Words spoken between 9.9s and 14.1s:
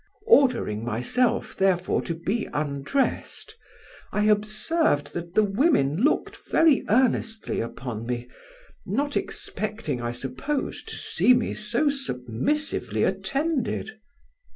I suppose, to see me so submissively attended.